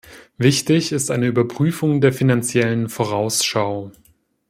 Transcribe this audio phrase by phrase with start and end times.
[0.39, 3.91] Wichtig ist eine Überprüfung der Finanziellen Vorausschau.